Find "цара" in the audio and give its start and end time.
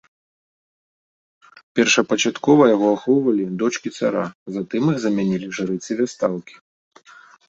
3.97-4.23